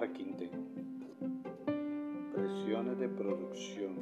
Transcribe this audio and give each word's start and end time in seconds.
Marketing. 0.00 0.50
Presiones 2.32 2.98
de 3.00 3.08
producción. 3.08 3.96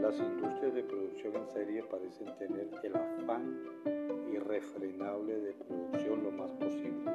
Las 0.00 0.16
industrias 0.20 0.74
de 0.74 0.84
producción 0.84 1.34
en 1.34 1.48
serie 1.48 1.82
parecen 1.82 2.28
tener 2.38 2.70
el 2.84 2.94
afán 2.94 3.64
irrefrenable 4.32 5.40
de 5.40 5.52
producción 5.54 6.22
lo 6.22 6.30
más 6.30 6.52
posible. 6.52 7.10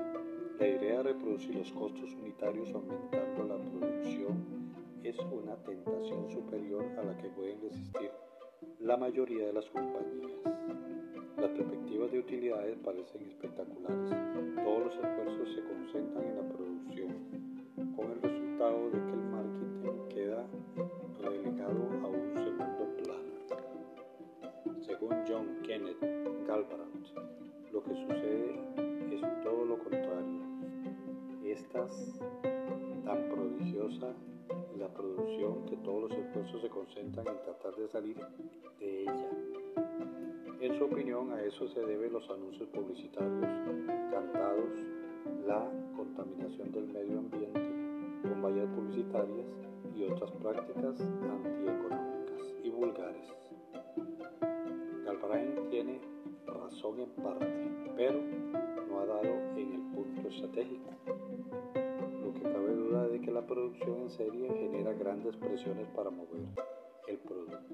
La 0.60 0.68
idea 0.68 0.98
de 0.98 1.04
reproducir 1.04 1.56
los 1.56 1.72
costos 1.72 2.14
unitarios 2.14 2.74
aumentando 2.74 3.44
la 3.46 3.72
producción 3.72 4.44
es 5.02 5.18
una 5.20 5.56
tentación 5.64 6.30
superior 6.30 6.84
a 6.98 7.04
la 7.04 7.16
que 7.16 7.30
pueden 7.30 7.62
resistir 7.62 8.12
la 8.82 8.98
mayoría 8.98 9.46
de 9.46 9.54
las 9.54 9.70
compañías. 9.70 10.32
Las 11.38 11.52
perspectivas 11.52 12.12
de 12.12 12.20
utilidades 12.20 12.78
parecen 12.84 13.22
espectaculares. 13.30 14.10
Todos 14.62 14.86
los 14.88 14.96
esfuerzos 14.96 15.43
prodigiosa 33.84 34.14
la 34.78 34.88
producción 34.88 35.66
que 35.66 35.76
todos 35.78 36.10
los 36.10 36.12
esfuerzos 36.18 36.62
se 36.62 36.70
concentran 36.70 37.28
en 37.28 37.42
tratar 37.44 37.76
de 37.76 37.88
salir 37.90 38.18
de 38.80 39.02
ella. 39.04 39.30
En 40.62 40.78
su 40.78 40.86
opinión, 40.86 41.32
a 41.34 41.42
eso 41.44 41.68
se 41.70 41.82
deben 41.82 42.14
los 42.14 42.30
anuncios 42.30 42.70
publicitarios 42.70 43.46
cantados, 44.12 44.70
la 45.46 45.70
contaminación 45.96 46.72
del 46.72 46.88
medio 46.88 47.20
ambiente 47.20 47.60
con 48.22 48.42
vallas 48.42 48.70
publicitarias 48.70 49.48
y 49.96 50.04
otras 50.04 50.32
prácticas 50.32 51.02
antieconómicas 51.02 52.42
y 52.64 52.70
vulgares. 52.70 53.28
Galbraith 55.06 55.70
tiene 55.70 56.00
razón 56.48 57.02
en 57.02 57.10
parte, 57.22 57.72
pero 57.98 58.20
no 58.90 59.00
ha 59.00 59.06
dado 59.06 59.58
en 59.58 59.74
el 59.74 59.82
punto 59.94 60.28
estratégico 60.30 60.90
la 63.34 63.42
producción 63.42 64.00
en 64.00 64.10
serie 64.12 64.48
genera 64.54 64.94
grandes 64.94 65.36
presiones 65.38 65.88
para 65.96 66.12
mover 66.12 66.42
el 67.08 67.18
producto. 67.18 67.74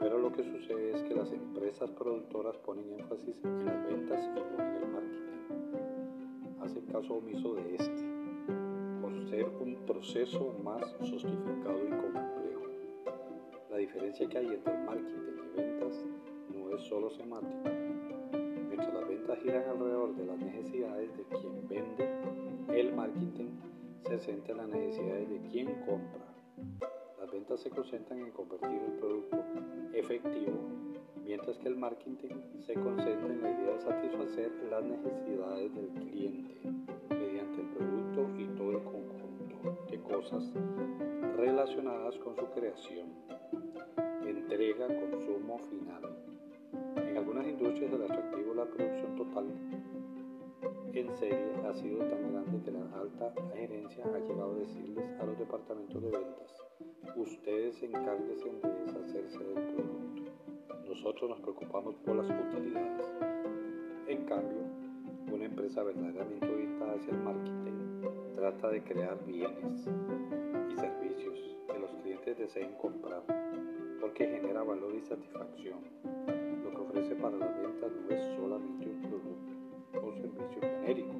Pero 0.00 0.18
lo 0.18 0.32
que 0.32 0.42
sucede 0.42 0.96
es 0.96 1.02
que 1.04 1.14
las 1.14 1.30
empresas 1.30 1.88
productoras 1.92 2.56
ponen 2.58 2.92
énfasis 2.98 3.36
en 3.44 3.64
las 3.64 3.86
ventas 3.86 4.24
y 4.24 4.28
no 4.28 4.64
en 4.64 4.76
el 4.82 4.88
marketing. 4.88 6.60
Hacen 6.60 6.86
caso 6.86 7.14
omiso 7.14 7.54
de 7.54 7.76
este, 7.76 8.04
por 9.00 9.28
ser 9.28 9.48
un 9.60 9.76
proceso 9.86 10.54
más 10.64 10.82
sofisticado 11.02 11.84
y 11.86 11.90
complejo. 11.90 12.64
La 13.70 13.76
diferencia 13.76 14.28
que 14.28 14.38
hay 14.38 14.46
entre 14.48 14.76
marketing 14.78 15.36
y 15.54 15.56
ventas 15.56 16.04
no 16.52 16.74
es 16.74 16.82
solo 16.82 17.10
semántica. 17.10 17.70
Mientras 18.68 18.92
las 18.92 19.08
ventas 19.08 19.38
giran 19.38 19.68
alrededor 19.68 20.16
de 20.16 20.26
las 20.26 20.38
necesidades 20.38 21.16
de 21.16 21.22
quien 21.26 21.65
en 24.24 24.56
las 24.56 24.68
necesidades 24.68 25.28
de 25.28 25.40
quien 25.50 25.66
compra. 25.84 26.24
Las 27.20 27.30
ventas 27.30 27.60
se 27.60 27.68
concentran 27.68 28.18
en 28.20 28.30
convertir 28.30 28.70
el 28.70 28.92
producto 28.92 29.36
efectivo, 29.92 30.58
mientras 31.22 31.58
que 31.58 31.68
el 31.68 31.76
marketing 31.76 32.34
se 32.66 32.72
concentra 32.72 33.28
en 33.30 33.42
la 33.42 33.50
idea 33.50 33.74
de 33.74 33.80
satisfacer 33.80 34.50
las 34.70 34.82
necesidades 34.84 35.74
del 35.74 35.88
cliente 35.88 36.54
mediante 37.10 37.60
el 37.60 37.68
producto 37.68 38.30
y 38.38 38.46
todo 38.56 38.70
el 38.70 38.82
conjunto 38.84 39.86
de 39.90 40.00
cosas 40.00 40.50
relacionadas 41.36 42.16
con 42.16 42.36
su 42.36 42.46
creación, 42.52 43.08
entrega, 44.24 44.86
consumo 44.86 45.58
final. 45.58 46.16
En 46.96 47.18
algunas 47.18 47.46
industrias 47.46 47.92
el 47.92 48.02
atractivo 48.02 48.52
es 48.52 48.56
la 48.56 48.64
producción 48.64 49.14
total 49.14 49.44
en 51.00 51.14
serie 51.14 51.52
ha 51.68 51.74
sido 51.74 51.98
tan 51.98 52.32
grande 52.32 52.62
que 52.64 52.70
la 52.70 52.80
alta 52.98 53.30
gerencia 53.54 54.02
ha 54.06 54.18
llegado 54.18 54.52
a 54.52 54.58
decirles 54.60 55.10
a 55.20 55.26
los 55.26 55.38
departamentos 55.38 56.02
de 56.02 56.10
ventas, 56.10 56.64
ustedes 57.16 57.82
encárguense 57.82 58.48
de 58.48 58.84
deshacerse 58.86 59.38
del 59.44 59.74
producto. 59.74 60.32
Nosotros 60.88 61.30
nos 61.30 61.40
preocupamos 61.40 61.96
por 61.96 62.16
las 62.16 62.30
utilidades. 62.30 63.06
En 64.08 64.24
cambio, 64.24 64.62
una 65.30 65.44
empresa 65.44 65.82
verdaderamente 65.82 66.48
orientada 66.48 66.94
hacia 66.94 67.12
el 67.12 67.18
marketing 67.18 68.34
trata 68.34 68.70
de 68.70 68.82
crear 68.82 69.22
bienes 69.26 69.86
y 70.70 70.76
servicios 70.76 71.56
que 71.70 71.78
los 71.78 71.90
clientes 72.02 72.38
deseen 72.38 72.72
comprar 72.80 73.22
porque 74.00 74.26
genera 74.26 74.62
valor 74.62 74.94
y 74.94 75.02
satisfacción. 75.02 75.78
Lo 76.64 76.70
que 76.70 76.76
ofrece 76.76 77.14
para 77.16 77.36
las 77.36 77.54
ventas 77.60 77.92
no 77.92 78.14
es 78.14 78.24
solamente 78.36 78.88
un 78.88 79.02
producto 79.02 79.55
o 80.02 80.12
servicio 80.12 80.60
genérico, 80.60 81.14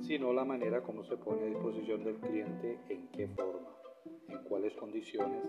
sino 0.00 0.32
la 0.32 0.44
manera 0.44 0.82
como 0.82 1.04
se 1.04 1.16
pone 1.16 1.42
a 1.42 1.46
disposición 1.46 2.04
del 2.04 2.16
cliente, 2.16 2.78
en 2.88 3.08
qué 3.08 3.28
forma, 3.28 3.70
en 4.28 4.38
cuáles 4.44 4.74
condiciones 4.74 5.44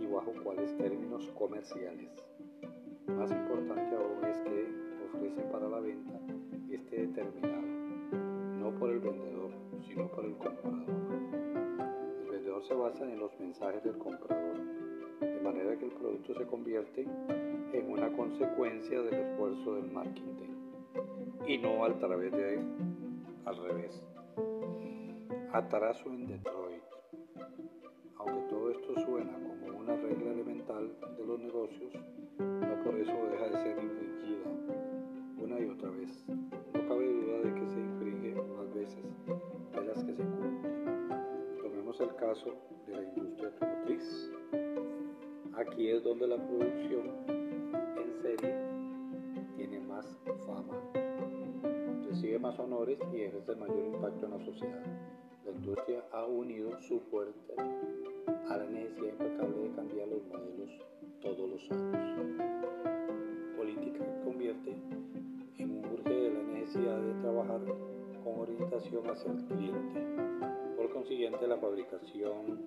y 0.00 0.06
bajo 0.06 0.32
cuáles 0.42 0.76
términos 0.76 1.30
comerciales. 1.38 2.10
Más 3.06 3.30
importante 3.30 3.96
aún 3.96 4.24
es 4.24 4.38
que 4.40 4.66
ofrece 5.12 5.42
para 5.52 5.68
la 5.68 5.80
venta 5.80 6.20
esté 6.76 7.06
determinado, 7.06 7.62
no 8.60 8.78
por 8.78 8.90
el 8.90 9.00
vendedor, 9.00 9.50
sino 9.88 10.08
por 10.08 10.24
el 10.24 10.36
comprador. 10.36 10.84
El 12.24 12.30
vendedor 12.30 12.62
se 12.64 12.74
basa 12.74 13.04
en 13.04 13.18
los 13.18 13.38
mensajes 13.40 13.82
del 13.82 13.98
comprador, 13.98 14.56
de 15.20 15.40
manera 15.40 15.76
que 15.78 15.86
el 15.86 15.92
producto 15.92 16.34
se 16.34 16.46
convierte 16.46 17.06
en 17.72 17.90
una 17.90 18.12
consecuencia 18.12 19.00
del 19.02 19.14
esfuerzo 19.14 19.74
del 19.74 19.90
marketing 19.90 20.55
y 21.46 21.58
no 21.58 21.84
al 21.84 21.96
través 21.98 22.32
de 22.32 22.54
él, 22.54 22.60
al 23.44 23.56
revés. 23.56 24.02
Atarazo 25.52 26.08
en 26.10 26.26
Detroit. 26.26 26.82
Aunque 28.18 28.48
todo 28.50 28.70
esto 28.70 28.94
suena 29.04 29.32
como 29.32 29.78
una 29.78 29.96
regla 29.96 30.32
elemental 30.32 30.92
de 31.16 31.24
los 31.24 31.38
negocios, 31.38 31.92
no 32.38 32.82
por 32.82 32.98
eso 32.98 33.12
deja 33.30 33.44
de 33.44 33.56
ser 33.58 33.82
infringida 33.82 34.50
una 35.38 35.60
y 35.60 35.68
otra 35.68 35.90
vez. 35.90 36.26
No 36.28 36.88
cabe 36.88 37.06
duda 37.06 37.38
de 37.38 37.54
que 37.54 37.68
se 37.68 37.80
infringe 37.80 38.34
más 38.34 38.74
veces 38.74 39.04
de 39.72 39.84
las 39.84 40.04
que 40.04 40.14
se 40.14 40.22
cumple. 40.22 40.70
Tomemos 41.62 42.00
el 42.00 42.14
caso 42.16 42.54
de 42.86 42.96
la 42.96 43.02
industria 43.04 43.48
automotriz. 43.48 44.32
Aquí 45.54 45.90
es 45.90 46.02
donde 46.02 46.26
la 46.26 46.36
producción 46.36 47.12
en 47.28 48.12
serie 48.20 48.54
tiene 49.56 49.80
más 49.80 50.18
fama 50.44 51.05
recibe 52.16 52.38
más 52.38 52.58
honores 52.58 52.98
y 53.12 53.20
ejerce 53.20 53.54
mayor 53.56 53.84
impacto 53.92 54.24
en 54.24 54.30
la 54.30 54.44
sociedad. 54.46 54.82
La 55.44 55.52
industria 55.52 56.02
ha 56.12 56.24
unido 56.24 56.80
su 56.80 56.98
fuerte 57.10 57.54
a 58.48 58.56
la 58.56 58.64
necesidad 58.64 59.08
impecable 59.08 59.58
de 59.58 59.70
cambiar 59.76 60.08
los 60.08 60.24
modelos 60.24 60.70
todos 61.20 61.50
los 61.50 61.70
años. 61.70 62.18
Política 63.54 63.98
que 63.98 64.24
convierte 64.24 64.70
en 65.58 65.70
un 65.70 65.84
urge 65.92 66.08
de 66.08 66.30
la 66.30 66.42
necesidad 66.42 66.98
de 67.02 67.20
trabajar 67.20 67.60
con 68.24 68.40
orientación 68.40 69.10
hacia 69.10 69.32
el 69.32 69.44
cliente. 69.44 70.00
Por 70.74 70.90
consiguiente, 70.94 71.46
la 71.46 71.58
fabricación 71.58 72.66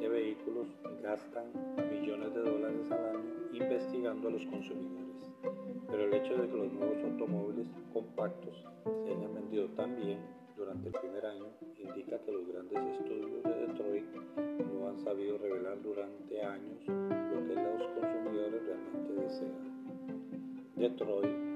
de 0.00 0.08
vehículos 0.08 0.66
gastan 1.04 1.52
millones 1.88 2.34
de 2.34 2.40
dólares 2.40 2.90
al 2.90 3.16
año 3.16 3.41
investigando 3.52 4.28
a 4.28 4.30
los 4.30 4.46
consumidores 4.46 5.02
pero 5.92 6.04
el 6.04 6.14
hecho 6.14 6.34
de 6.36 6.48
que 6.48 6.56
los 6.56 6.72
nuevos 6.72 7.04
automóviles 7.04 7.66
compactos 7.92 8.64
se 9.04 9.12
hayan 9.12 9.34
vendido 9.34 9.68
tan 9.76 9.94
bien 9.96 10.18
durante 10.56 10.88
el 10.88 10.94
primer 10.94 11.26
año 11.26 11.46
indica 11.78 12.18
que 12.18 12.32
los 12.32 12.46
grandes 12.48 12.98
estudios 12.98 13.42
de 13.42 13.66
Detroit 13.66 14.04
no 14.72 14.88
han 14.88 14.98
sabido 15.00 15.36
revelar 15.36 15.82
durante 15.82 16.42
años 16.42 16.80
lo 16.86 17.46
que 17.46 17.54
los 17.54 17.88
consumidores 17.88 18.62
realmente 18.64 19.12
desean. 19.22 19.72
Detroit 20.76 21.51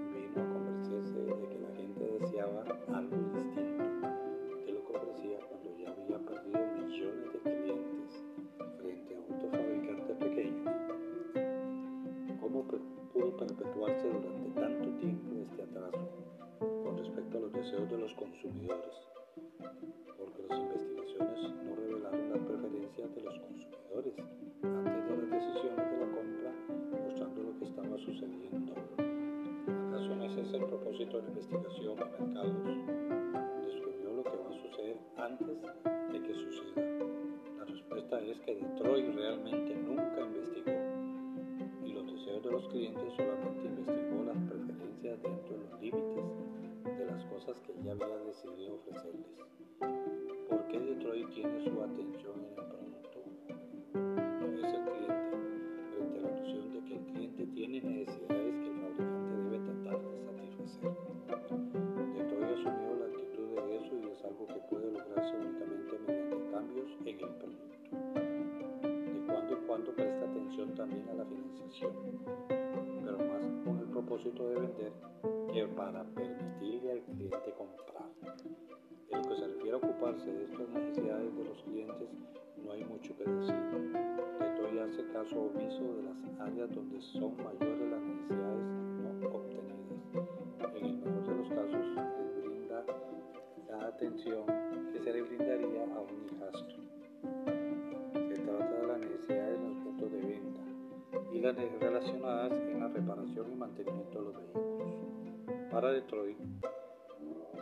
antes 23.97 24.15
de 24.15 25.17
las 25.17 25.31
decisiones 25.31 25.91
de 25.91 25.97
la 25.97 26.13
compra, 26.13 26.53
mostrando 27.03 27.43
lo 27.45 27.59
que 27.59 27.65
estaba 27.65 27.97
sucediendo. 27.97 28.75
¿Acaso 29.89 30.17
no 30.17 30.25
es 30.25 30.37
ese 30.37 30.57
el 30.59 30.65
propósito 30.67 31.17
de 31.17 31.23
la 31.23 31.29
investigación 31.31 31.97
de 31.97 32.05
mercados? 32.05 32.53
Descubrió 33.65 34.23
antes 35.17 35.63
de 36.13 36.23
que 36.23 36.35
suceda. 36.35 36.85
La 37.59 37.65
respuesta 37.65 38.21
es 38.21 38.39
que 38.41 38.55
Detroit 38.57 39.15
realmente 39.15 39.75
nunca 39.77 40.21
investigó 40.21 40.73
y 41.83 41.93
los 41.95 42.07
deseos 42.13 42.45
de 42.45 42.51
los 42.51 42.69
clientes 42.69 43.15
solamente 43.17 43.65
investigó 43.65 44.25
las 44.25 44.37
preferencias 44.43 45.23
dentro 45.23 45.57
de 45.57 45.71
los 45.71 45.81
límites 45.81 46.99
de 46.99 47.07
las 47.07 47.25
cosas 47.25 47.59
que 47.61 47.73
ya 47.83 47.93
había 47.93 48.19
decidido 48.27 48.75
ofrecerles. 48.75 49.41
¿Por 50.51 50.69
qué 50.69 50.81
Detroit 50.81 51.31
tiene 51.31 51.65
su 51.65 51.83
atención 51.83 52.45
en 52.45 52.59
el 52.59 52.86
de 74.45 74.55
vender 74.55 74.93
que 75.53 75.67
para 75.69 76.05
permitirle 76.05 76.93
al 76.93 77.03
cliente 77.03 77.55
comprar. 77.57 78.11
En 79.11 79.23
lo 79.23 79.29
que 79.29 79.37
se 79.37 79.47
refiere 79.47 79.73
a 79.73 79.77
ocuparse 79.77 80.31
de 80.31 80.45
estas 80.45 80.69
necesidades 80.69 81.37
de 81.37 81.45
los 81.45 81.63
clientes, 81.63 82.09
no 82.63 82.73
hay 82.73 82.85
mucho 82.85 83.17
que 83.17 83.25
decir. 83.25 83.55
Detroit 84.39 84.81
hace 84.81 85.07
caso 85.13 85.41
omiso 85.41 85.95
de 85.95 86.03
las 86.03 86.41
áreas 86.41 86.71
donde 86.75 87.01
son 87.01 87.37
mayores 87.37 87.91
las 87.91 88.03
necesidades 88.03 88.67
no 89.23 89.29
obtenidas. 89.29 90.77
En 90.77 90.85
el 90.85 90.97
mejor 90.99 91.27
de 91.27 91.35
los 91.37 91.49
casos, 91.49 91.87
les 92.19 92.45
brinda 92.45 92.85
la 93.69 93.89
atención 93.89 94.45
que 94.93 95.01
se 95.01 95.13
le 95.13 95.23
brindaría 95.23 95.85
a 95.85 96.01
un 96.01 96.27
hijastro. 96.27 97.56
Las 101.47 101.81
relacionadas 101.81 102.51
en 102.51 102.81
la 102.81 102.89
reparación 102.89 103.53
y 103.53 103.55
mantenimiento 103.55 104.19
de 104.19 104.25
los 104.25 104.35
vehículos. 104.35 105.71
Para 105.71 105.93
Detroit, 105.93 106.37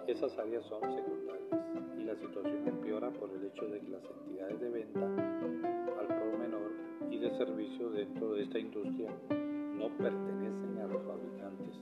esas 0.06 0.38
áreas 0.38 0.64
son 0.64 0.80
secundarias 0.80 1.98
y 1.98 2.04
la 2.04 2.14
situación 2.16 2.66
empeora 2.66 3.10
por 3.10 3.28
el 3.30 3.44
hecho 3.44 3.66
de 3.66 3.80
que 3.80 3.88
las 3.88 4.02
entidades 4.04 4.58
de 4.58 4.70
venta 4.70 5.04
al 5.04 6.06
por 6.06 6.38
menor 6.38 6.72
y 7.10 7.18
de 7.18 7.30
servicio 7.36 7.90
dentro 7.90 8.32
de 8.32 8.44
esta 8.44 8.58
industria 8.58 9.10
no 9.28 9.88
pertenecen 9.98 10.78
a 10.78 10.86
los 10.86 11.02
fabricantes 11.02 11.74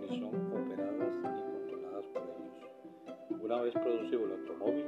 ni 0.00 0.20
son 0.20 0.36
operadas 0.52 1.12
ni 1.24 1.42
controladas 1.58 2.06
por 2.06 2.22
ellos. 2.22 3.42
Una 3.42 3.62
vez 3.62 3.74
producido 3.74 4.26
el 4.26 4.32
automóvil, 4.32 4.86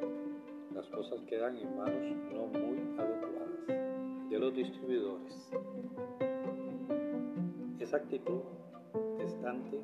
las 0.73 0.87
cosas 0.87 1.21
quedan 1.23 1.57
en 1.57 1.77
manos 1.77 2.17
no 2.33 2.47
muy 2.47 2.79
adecuadas 2.97 4.31
de 4.31 4.39
los 4.39 4.55
distribuidores. 4.55 5.51
Esa 7.85 7.99
actitud 7.99 8.41
distante 9.21 9.77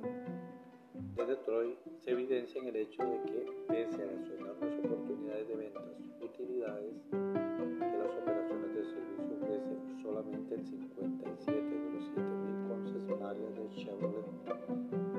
de 1.17 1.27
Detroit 1.27 1.77
se 1.99 2.13
evidencia 2.13 2.59
en 2.63 2.69
el 2.69 2.77
hecho 2.77 3.03
de 3.03 3.21
que, 3.25 3.47
pese 3.69 4.03
a 4.03 4.07
las 4.07 4.31
enormes 4.31 4.85
oportunidades 4.87 5.47
de 5.47 5.55
ventas, 5.55 5.85
utilidades 6.23 6.95
que 7.11 7.99
las 7.99 8.17
operaciones 8.17 8.75
de 8.75 8.85
servicio 8.87 9.37
ofrecen, 9.37 10.03
solamente 10.03 10.55
el 10.55 10.65
57 10.65 11.61
de 11.61 11.91
los 11.93 12.05
7.000 12.17 12.69
concesionarios 12.69 13.55
de 13.55 13.69
Chevrolet 13.77 14.25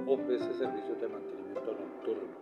ofrece 0.07 0.51
servicios 0.55 0.99
de 1.01 1.07
mantenimiento 1.07 1.77
nocturno. 1.77 2.33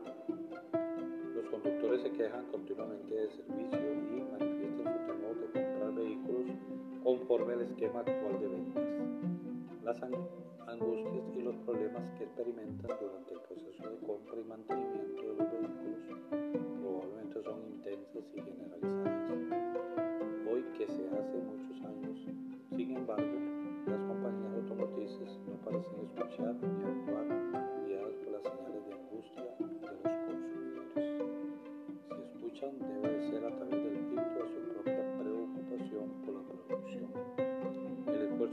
Los 1.35 1.49
conductores 1.49 2.01
se 2.01 2.11
quejan 2.11 2.45
continuamente 2.45 3.13
de 3.13 3.29
servicio 3.29 3.93
y 3.93 4.23
manifiestan 4.31 4.85
su 4.85 4.99
temor 5.05 5.35
de 5.35 5.51
comprar 5.51 5.93
vehículos 5.95 6.45
conforme 7.03 7.53
al 7.55 7.61
esquema 7.63 7.99
actual 7.99 8.39
de 8.39 8.47
ventas. 8.47 9.38
Las 9.83 9.95
angustias 10.03 11.23
y 11.35 11.41
los 11.41 11.55
problemas 11.65 12.03
que 12.17 12.25
experimentan 12.25 12.91
durante 12.99 13.33
el 13.33 13.39
proceso 13.41 13.89
de 13.89 13.97
compra 14.05 14.39
y 14.39 14.43
mantenimiento 14.43 15.21
de 15.21 15.27
los 15.27 15.51
vehículos 15.51 15.99
probablemente 16.81 17.43
son 17.43 17.65
intensas 17.65 18.23
y 18.35 18.41
generalizadas. 18.41 19.29
Hoy 20.51 20.63
que 20.77 20.85
se 20.85 21.07
hace 21.07 21.37
muchos 21.39 21.81
años, 21.85 22.17
sin 22.75 22.91
embargo, 22.97 23.39
las 23.87 24.01
compañías 24.01 24.53
automotrices 24.53 25.39
no 25.47 25.55
parecen 25.63 25.99
escuchar 26.03 26.55
ni 26.55 26.83
actuar 26.83 27.25
guiadas 27.87 28.15
por 28.15 28.31
las 28.33 28.43
señales 28.43 28.85
de 28.85 28.93
angustia 28.93 29.43
de 29.43 29.49
los 29.49 30.13
consumidores. 30.27 31.07
Si 32.05 32.19
escuchan, 32.21 32.73
debe 32.79 33.07
de 33.15 33.31
ser 33.31 33.45
a 33.45 33.55
través 33.55 33.78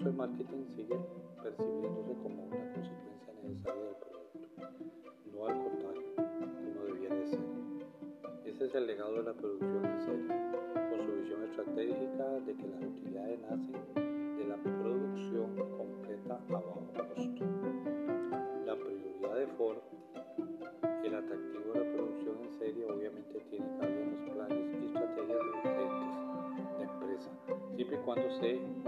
Esfuerzo 0.06 0.22
de 0.22 0.28
marketing 0.28 0.64
sigue 0.76 0.96
percibiéndose 1.42 2.14
como 2.22 2.44
una 2.44 2.72
consecuencia 2.74 3.32
necesaria 3.42 3.82
del 3.82 3.96
producto, 3.96 4.36
no 5.32 5.46
al 5.46 5.54
contrario, 5.64 6.02
como 6.14 6.84
debiera 6.84 7.16
de 7.16 7.26
ser. 7.26 7.40
Ese 8.44 8.66
es 8.66 8.74
el 8.76 8.86
legado 8.86 9.16
de 9.16 9.22
la 9.24 9.32
producción 9.32 9.84
en 9.84 10.00
serie, 10.00 10.28
con 10.90 11.06
su 11.06 11.12
visión 11.22 11.42
estratégica 11.42 12.24
de 12.46 12.54
que 12.54 12.68
las 12.68 12.82
utilidades 12.84 13.40
nacen 13.50 13.72
de 14.38 14.44
la 14.46 14.56
producción 14.56 15.56
completa 15.76 16.34
a 16.34 16.52
bajo 16.52 16.86
costo. 16.94 17.44
La 18.64 18.76
prioridad 18.76 19.34
de 19.34 19.46
Ford, 19.58 19.78
el 21.02 21.14
atractivo 21.14 21.72
de 21.72 21.84
la 21.84 21.92
producción 21.92 22.36
en 22.44 22.52
serie 22.52 22.86
obviamente 22.86 23.40
tiene 23.50 23.66
cabida 23.80 24.02
en 24.02 24.10
los 24.12 24.30
planes 24.30 24.66
y 24.70 24.86
estrategias 24.86 25.38
de 25.38 25.52
gerentes 25.62 26.78
de 26.78 26.84
empresa, 26.84 27.30
siempre 27.74 27.96
y 27.96 28.00
cuando 28.04 28.30
se 28.38 28.85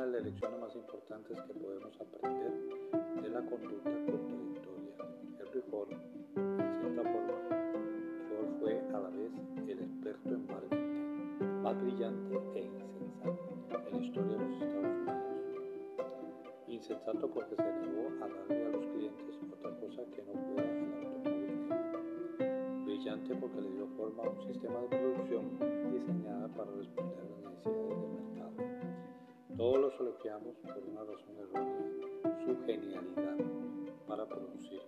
una 0.00 0.06
de 0.06 0.12
las 0.12 0.24
lecciones 0.24 0.60
más 0.60 0.74
importantes 0.74 1.38
que 1.42 1.52
podemos 1.52 2.00
aprender 2.00 2.52
de 3.20 3.28
la 3.28 3.42
conducta 3.42 3.90
contradictoria. 3.90 4.94
Henry 5.38 5.60
Ford, 5.70 5.92
en 5.92 6.80
cierta 6.80 7.02
forma, 7.02 7.36
Ford 8.30 8.48
fue 8.60 8.80
a 8.80 8.98
la 8.98 9.10
vez 9.10 9.30
el 9.68 9.78
experto 9.78 10.28
en 10.30 10.46
marketing 10.46 11.62
más 11.62 11.76
brillante 11.82 12.40
e 12.54 12.62
insensato 12.62 13.52
en 13.68 13.92
la 13.92 13.98
historia 14.06 14.38
de 14.38 14.48
los 14.48 14.62
Estados 14.62 14.96
Unidos. 14.96 15.20
Insensato 16.66 17.30
porque 17.30 17.56
se 17.56 17.62
negó 17.62 18.08
a 18.24 18.28
darle 18.28 18.64
a 18.64 18.70
los 18.70 18.86
clientes 18.86 19.36
otra 19.52 19.70
cosa 19.80 20.02
que 20.16 20.22
no 20.22 20.32
fuera 20.32 20.64
el 20.64 20.94
automóvil. 20.94 21.68
Brillante 22.86 23.34
porque 23.34 23.60
le 23.60 23.70
dio 23.70 23.86
forma 23.98 24.22
a 24.22 24.30
un 24.30 24.42
sistema 24.46 24.80
de 24.80 24.88
producción 24.96 25.58
diseñada 25.92 26.48
para 26.48 26.70
responder 26.72 27.20
a 27.20 27.24
las 27.28 27.52
necesidades 27.52 28.00
del 28.00 28.12
mercado. 28.12 28.79
Todos 29.60 29.92
elogiamos 30.00 30.56
por 30.62 30.78
una 30.88 31.04
razón 31.04 31.36
errónea, 31.36 31.84
su 32.46 32.56
genialidad 32.64 33.36
para 34.08 34.24
producir, 34.24 34.80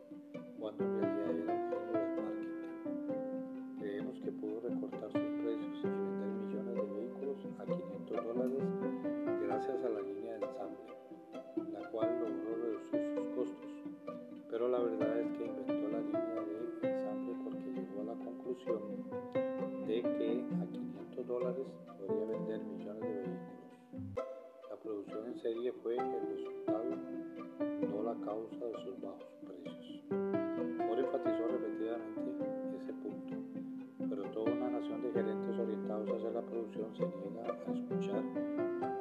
cuando 0.58 0.82
en 0.82 0.98
realidad 0.98 1.28
era 1.28 1.52
un 1.52 1.68
genio 1.68 1.92
del 1.92 2.16
marketing. 2.24 3.76
Creemos 3.78 4.20
que 4.20 4.32
pudo 4.32 4.60
recortar 4.60 5.12
sus 5.12 5.30
precios 5.44 5.76
y 5.76 5.88
vender 5.88 6.30
millones 6.40 6.74
de 6.74 6.94
vehículos 6.94 7.36
a 7.58 7.66
500 7.66 8.24
dólares 8.24 8.62
gracias 9.44 9.84
a 9.84 9.88
la 9.90 10.00
línea 10.00 10.38
de 10.38 10.46
ensamble, 10.46 10.94
la 11.70 11.90
cual 11.90 12.08
logró 12.18 12.56
reducir 12.56 13.14
sus 13.14 13.28
costos. 13.36 13.72
Pero 14.48 14.68
la 14.68 14.78
verdad 14.78 15.20
es 15.20 15.36
que 15.36 15.44
inventó 15.48 15.88
la 15.90 16.00
línea 16.00 16.42
de 16.80 16.88
ensamble 16.88 17.34
porque 17.44 17.72
llegó 17.78 18.00
a 18.00 18.04
la 18.04 18.24
conclusión 18.24 18.80
de 19.86 20.00
que 20.00 20.46
a 20.62 20.64
500 20.64 21.26
dólares 21.26 21.66
podría 21.98 22.24
vender 22.24 22.64
millones 22.64 23.02
de 23.02 23.12
vehículos 23.12 24.31
producción 24.82 25.26
en 25.26 25.40
serie 25.40 25.72
fue 25.82 25.96
el 25.96 26.26
resultado, 26.34 26.84
no 27.88 28.02
la 28.02 28.26
causa 28.26 28.64
de 28.66 28.84
sus 28.84 29.00
bajos 29.00 29.24
precios. 29.46 30.02
Ford 30.08 30.98
enfatizó 30.98 31.46
repetidamente 31.46 32.76
ese 32.76 32.92
punto, 32.94 33.36
pero 34.08 34.22
toda 34.32 34.52
una 34.52 34.70
nación 34.70 35.02
de 35.02 35.12
gerentes 35.12 35.58
orientados 35.58 36.10
hacia 36.10 36.30
la 36.30 36.42
producción 36.42 36.96
se 36.96 37.06
niega 37.06 37.44
a 37.44 37.72
escuchar 37.72 38.24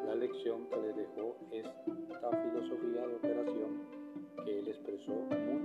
la 0.05 0.15
lección 0.15 0.67
que 0.69 0.77
les 0.77 0.95
dejó 0.95 1.35
esta 1.51 2.29
filosofía 2.29 3.07
de 3.07 3.15
operación 3.15 3.81
que 4.45 4.59
él 4.59 4.67
expresó 4.67 5.13
muy 5.13 5.61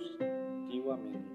sustantivamente. 0.00 1.27